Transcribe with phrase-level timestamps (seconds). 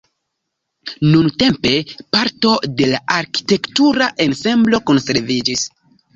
[1.09, 1.73] Nuntempe
[2.15, 5.71] parto de la arkitektura ensemblo konserviĝis.